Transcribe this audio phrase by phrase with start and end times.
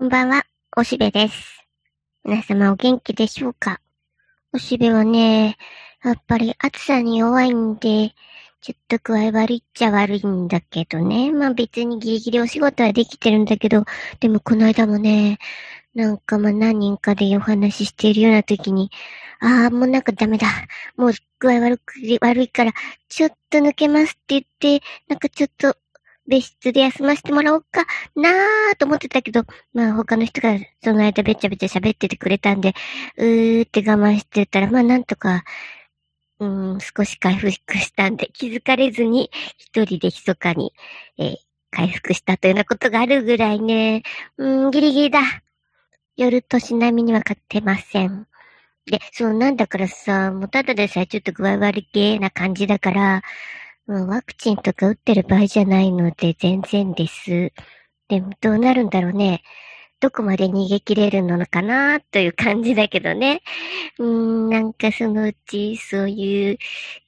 [0.00, 0.44] こんばんは、
[0.76, 1.64] おしべです。
[2.22, 3.80] 皆様お元気でしょうか？
[4.52, 5.56] おしべはね、
[6.04, 8.14] やっぱり暑さに弱いんで、
[8.60, 11.32] ちょっと具合悪いっちゃ悪いんだけどね。
[11.32, 13.86] まあ別にギリギリお仕事はできてるんだけど、
[14.20, 15.40] でもこの間もね、
[15.96, 18.92] なんかまあ何人かでお話ししているような時に、
[19.40, 20.46] ああ、もうなんかダメだ。
[20.96, 22.72] もう具合悪く、悪いから、
[23.08, 25.76] ちょっと抜けますって言って、なんかちょっと
[26.28, 32.74] 別室で休ませてもらおうかなーと思ってたけど、まあ他の人がその間べちゃべちゃ喋っててくれたんで、
[33.16, 35.42] うーって我慢してたら、まあなんとか、
[36.38, 36.46] う
[36.76, 40.72] ん、少し回復したんで、気づかれずに一人で密かに、
[41.18, 41.36] えー、
[41.70, 44.02] 回復したというようなことがあるぐらいね、
[44.36, 45.20] うん、ギリギリだ。
[46.16, 48.26] 夜としなみには勝てません。
[48.86, 53.22] で、そうなんだからさ、もうただでさえちょっと具合悪げな感じだから、
[53.88, 57.52] もうワクチンとか打ってる場合じゃないので全然です。
[58.08, 59.42] でもどうなるんだろうね。
[59.98, 63.40] どこまで逃げ切れるのかなという感じだけどね。
[63.98, 66.58] うん、なんかそのうちそういう、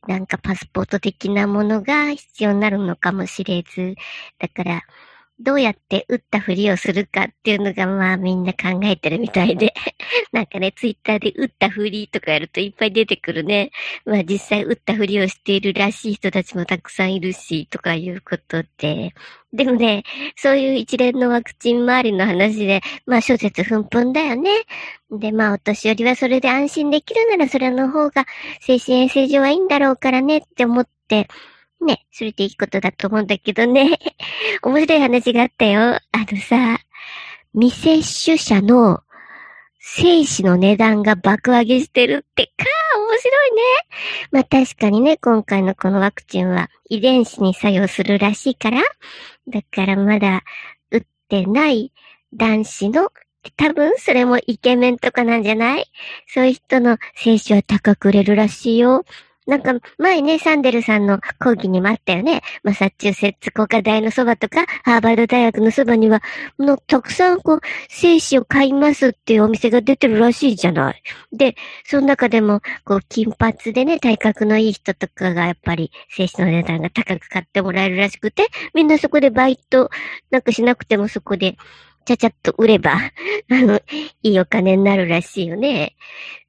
[0.09, 3.95] なんかパスポート的なものが必要になるのかもしれず。
[4.39, 4.83] だから、
[5.39, 9.75] どうやって打ったふりをするかっていうのがまあみんな考えてるみたいで。
[10.33, 13.71] なんかね、ツイッターで打ったふりとかやるといっぱい出てくるね。
[14.05, 19.15] まあ実際打ったふりをしているらしい人たちもたくさんいるし、とかいうことで。
[19.53, 20.05] でもね、
[20.37, 24.51] そういう一連のワクチン周りの話で、まあ諸説奮奮だよね。
[25.11, 28.27] で、まあお年寄りはそれで安心できるならそれの方が
[28.61, 31.29] 精神衛生上はいいんだろうからねって思って、
[31.81, 33.99] ね、それでいいことだと思うんだけどね。
[34.63, 35.81] 面白い話があったよ。
[35.83, 36.79] あのさ、
[37.53, 39.03] 未接種者の
[39.81, 42.53] 精子の値段が爆上げしてるってか、
[42.97, 43.63] 面白いね。
[44.31, 48.83] まあ確かにね、今回のこのワクチンは遺伝子に作用するらしいから、
[49.49, 50.43] だからまだ
[50.91, 51.93] 打ってない
[52.35, 53.11] 男子の
[53.57, 55.91] 多分それもイケメンとかなんじゃない？
[56.27, 59.05] そういう人の精子は高く売れるらしいよ。
[59.51, 62.41] なんか、前ね、サンデルさんの講義にもあったよね。
[62.63, 66.23] マサチューセッツ工科大のそばとか、ハーバード大学のそばには、
[66.61, 71.03] の、たくさんこう、精子を買いますっていうお店が出てるらしいじゃない。
[71.33, 79.91] で、その中でも、こう、金髪でね、体格のいい人とかがやっぱり、精子の値段が高く買ってもらえるらしくて、みんなそこでバイト
[80.31, 81.57] なんかしなくてもそこで、
[82.05, 83.11] ちゃちゃっと売れば、 あ
[83.49, 83.81] の、
[84.23, 85.97] いいお金になるらしいよね。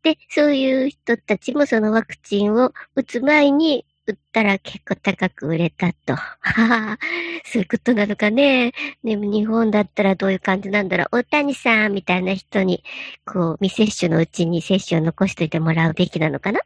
[0.03, 6.15] で、そういう人たちもそのワクチンを打つ前に打ったら結構高く売れたと。
[6.15, 6.99] はは、
[7.45, 8.73] そういうことなのかね。
[9.03, 11.19] でも日本だったらどういう感じなんだろう。
[11.19, 12.83] 大谷さんみたいな人に、
[13.25, 16.61] こう、未接種のうちに接種を残しといてもらうべきなのかな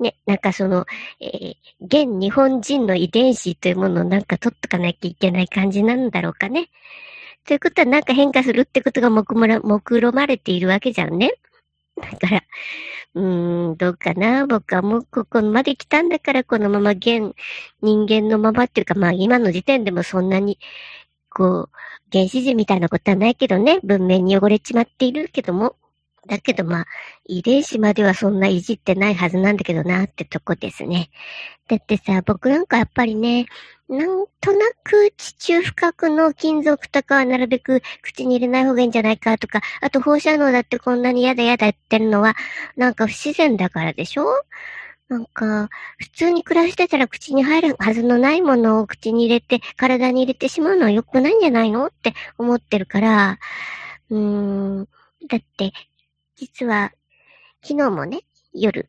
[0.00, 0.84] ね、なんかその、
[1.20, 6.68] えー、現日本人の遺伝子というものをなんか取っとかなきゃいけない感じなんだろうかね。
[7.46, 11.32] ということはなんか変化するってことが目論まれているわけじゃんね。
[11.96, 12.42] だから、
[13.14, 14.46] うーん、どうかな。
[14.46, 17.34] 僕はもうここまで来たんだから、このまま現、
[17.80, 20.58] 人間のままっていうか、まあ今の時点でもそんなに、
[21.30, 21.70] こう、
[22.12, 25.76] 原始人みたいなことはないけどね、文明に汚れちまっているけども、
[26.26, 26.86] だけどまあ、
[27.26, 31.10] 遺伝子まではそんないじってないはずなんだけどなってとこですね。
[31.68, 33.46] だってさ、僕なんかやっぱりね、
[33.88, 42.34] なんとなく地中深くの金属とかはなるべく口に入れない方がいいんじゃないかとか、あと放射能だってこんなに嫌だ嫌だ言ってるのは、
[42.76, 44.26] なんか不自然だからでしょ？
[45.08, 51.86] なんか、普通に暮らしてたら口に入るはずのないものを口に入れて、体に入れてしまうのは良くないんじゃないの？
[51.86, 53.38] って思ってるから、
[54.10, 54.88] うーん、
[55.28, 55.72] だって、
[56.34, 56.90] 実は、
[57.62, 58.22] 昨日もね、
[58.52, 58.88] 夜、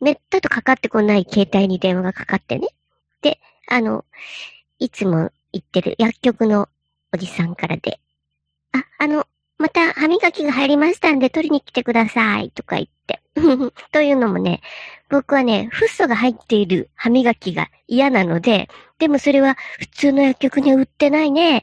[0.00, 2.68] めったとかかってこない携帯に電話がかかってね。
[3.20, 4.04] で、あの、
[4.80, 6.68] いつも行ってる薬局の
[7.14, 8.00] おじさんからで、
[8.72, 9.26] あ、あの、
[9.58, 13.22] また歯磨きが入りましたんで取りに来てくださいとか言って。
[13.92, 14.60] というのもね、
[15.08, 21.62] 僕はね、フッ素が入っている歯磨きが嫌なので、でもそれは普通の薬局には売ってないね。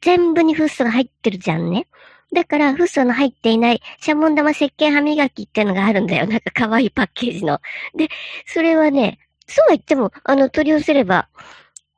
[0.00, 1.88] 全部にフッ素が入ってるじゃんね。
[2.32, 6.26] だから、フッ素の入っていないシャモン玉石鹸歯磨きってのがあるんだよ。
[6.26, 7.60] なんか可愛いパッケージの。
[7.96, 8.08] で、
[8.46, 11.28] それはね、そうは言っても、あの、取り寄せれば、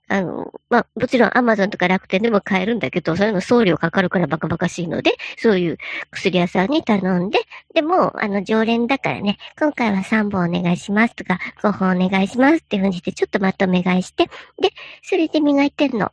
[0.08, 5.78] あの、まあ、もちろんアマゾンとか楽天でも買えるんだけど、そういうの送料かかるからバカバカしいので、そういう
[6.10, 7.40] 薬屋さんに頼んで、
[7.74, 14.26] でも、あの、常連だからね、今回は3本お願いしますとか、5本お願いしますっていうふうにして、ちょっとまとめ買いして、
[14.60, 14.70] で、
[15.02, 16.12] それで磨いてんの。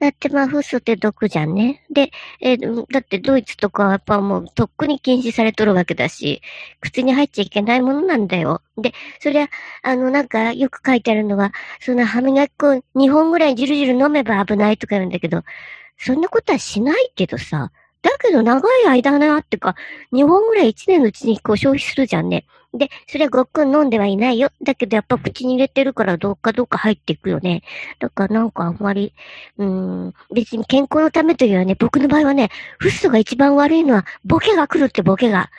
[0.00, 1.84] だってまあ、フッ素って毒じゃんね。
[1.90, 2.10] で、
[2.40, 6.40] えー、だってドイツとかはやっぱもうとっくに禁止されとるわけだし、
[6.80, 8.62] 口に入っちゃいけないものなんだよ。
[8.78, 9.50] で、そりゃ、
[9.82, 15.42] あの、なんかよく書いてあるのは、その歯磨き粉2本ぐらいじるじる飲めば危ないとか言うんだけど、
[15.98, 17.70] そんなことはしないけどさ、
[18.02, 19.74] だけど長い間なってか、
[20.12, 22.46] 2本ぐらい1年のうちにこう消費するじゃんね。
[22.72, 24.50] で、それはごっくん飲んではいないよ。
[24.62, 27.62] だけどやっぱ口に入れてるからどっかどっか入っていくよね。
[27.98, 29.12] だからなんかあんまり、
[29.58, 29.68] うー
[30.08, 35.50] ん、別に健康のためというよりはね、僕の場合はね、フッ素が一番悪いのは、ボケが来るってボケが。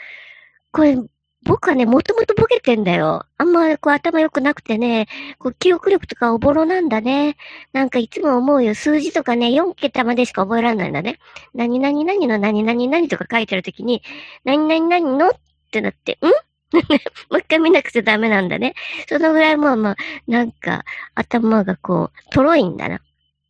[0.71, 0.97] これ、
[1.43, 3.25] 僕はね、もともとボケてんだよ。
[3.37, 5.07] あんまこう頭良くなくてね、
[5.39, 7.35] こう記憶力とかおぼろなんだね。
[7.73, 8.75] なんかいつも思うよ。
[8.75, 11.19] 数字とかね、4桁までしか覚えられないんだね。
[11.55, 14.03] 何々何の何々何とか書いてるときに、
[14.43, 15.31] 何々何のっ
[15.71, 16.25] てなって、ん？
[17.29, 18.75] もう一回見なくちゃダメなんだね。
[19.09, 19.95] そのぐらいもうまあ、
[20.27, 20.85] なんか
[21.15, 23.01] 頭がこう、とろいんだな。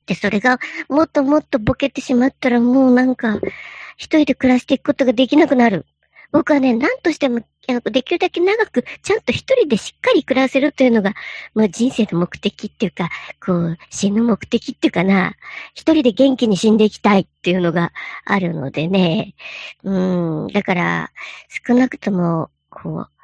[0.05, 0.59] で、それが
[0.89, 3.39] もっともっとボケてしまったらもうなんか、
[3.97, 5.85] 一人で暮らしていくことができなくなる。
[6.31, 11.13] 僕はね、何としても、できるだけ長く、ちゃんと一人でしっかり暮らせるというのが、
[11.53, 13.09] まあ人生の目的っていうか、
[13.43, 15.35] こう、死ぬ目的っていうかな、
[15.73, 17.91] 一人で元気に死んでいきたいっていうのが
[18.25, 19.35] あるのでね、
[19.83, 21.11] うん、だから、
[21.67, 23.20] 少なくとも、こう、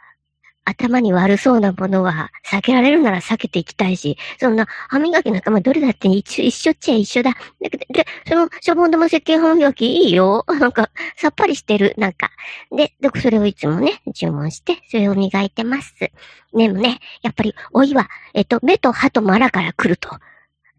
[0.68, 7.34] 頭に悪そうなものは避けられるなら避けていきたいし、そんな歯磨きなんかまあどれだって一緒、一緒っちゃ一緒だ。
[7.62, 10.44] で、でそのシャボン玉石鹸歯磨きいいよ。
[10.60, 11.96] なんか、さっぱりしてる。
[11.98, 12.32] なんか。
[12.76, 15.94] で、で、それをいつもね、注文して、それを磨いてます。
[15.98, 16.12] で
[16.52, 20.10] もね、やっぱり、おいは、えっと、目と歯とマラから来ると。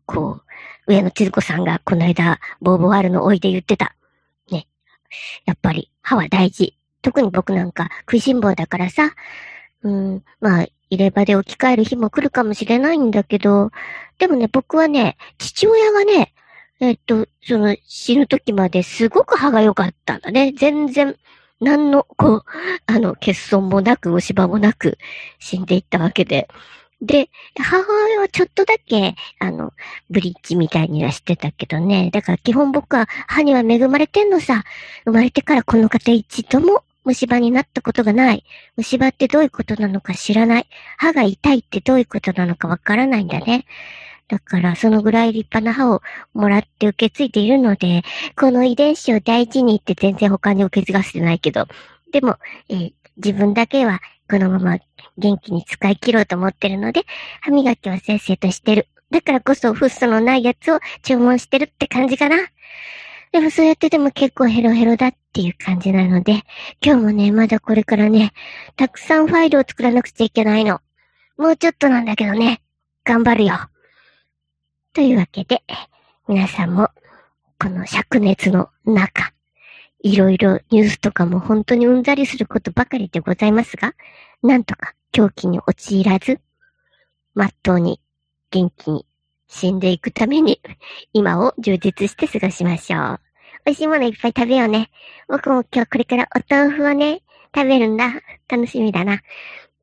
[0.05, 0.43] こ
[0.87, 3.95] う、上野千鶴子さんがこの間、ボーボワールのおいで言ってた。
[4.51, 4.67] ね。
[5.47, 6.75] やっぱり、歯は大事。
[7.01, 9.13] 特に僕なんか食いしん坊だからさ、
[9.83, 13.71] うん、まあ、入れ歯で置き換える日も来るかもしれないんだけど、
[14.19, 16.33] でもね、僕はね、父親がね、
[16.81, 20.53] えっと、その死ぬ時まですごく歯が良かったんだね。
[20.57, 21.17] 全然、
[21.61, 22.45] 何の、こう、
[22.87, 24.97] あの、欠損もなく、虫歯もなく
[25.41, 26.49] 死んでいったわけで。
[27.01, 29.73] で、母親はちょっとだけ、あの、
[30.11, 32.11] ブリッジみたいにはしてたけどね。
[32.13, 34.65] だから基本僕は歯には恵まれてんのさ。
[35.05, 38.45] 生まれてからこの方一度も虫歯になったことがない。
[38.77, 40.67] 虫歯ってどういうことなのか知らない。
[40.99, 43.65] 歯が痛いってどういうことなのかわからないんだね。
[44.29, 46.03] だから、そのぐらい立派な歯を
[46.35, 48.03] もらって受け継いでいるので、
[48.37, 51.67] この遺伝子を大事にって全然他に受け継がせてないけど、
[52.13, 52.37] でも、
[52.69, 54.01] えー、自分だけは
[54.31, 54.79] このまま
[55.17, 57.05] 元気に使い切ろうと思ってるので、
[57.41, 58.89] 歯磨きはせっせとしてる。
[59.11, 62.37] だからこそフッ素のないやつを注文してるって感じかな。
[63.33, 66.43] でもそうやってでも結構ヘロヘロだっていう感じなので、
[66.85, 68.33] 今日もね、まだこれからね、
[68.77, 70.81] たくさんファイルを作らなくちゃいけないの。
[71.37, 72.63] もうちょっとなんだけどね、
[73.05, 73.55] 頑張るよ。
[74.93, 75.63] というわけで、
[76.27, 76.89] 皆さんも、
[77.61, 79.33] この灼熱の中、
[80.01, 83.95] いろいろニュースとかも本当にうんざりすることばかりでございますが、
[84.43, 86.41] なんとか狂気に陥らず、
[87.35, 88.01] まっとうに
[88.51, 89.07] 元気に
[89.49, 90.61] 死んでいくために、
[91.13, 93.21] 今を充実して過ごしましょう。
[93.65, 94.91] 美味しいものいっぱい食べようね。
[95.27, 97.23] 僕も今日これからお豆腐をね、
[97.55, 98.13] 食べるんだ。
[98.49, 99.21] 楽しみだな。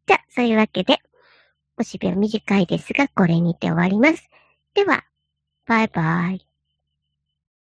[0.07, 0.99] じゃあ、そういうわけで、
[1.77, 4.29] おしべは短いですが、これにて終わります。
[4.73, 5.03] では、
[5.65, 6.54] バイバイ。